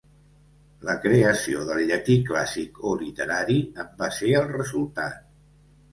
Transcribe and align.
La 0.87 0.95
creació 1.01 1.65
del 1.67 1.83
llatí 1.91 2.17
clàssic 2.31 2.81
o 2.93 2.95
literari 3.05 3.61
en 3.85 3.95
va 4.03 4.11
ser 4.17 4.33
el 4.41 4.53
resultat. 4.57 5.21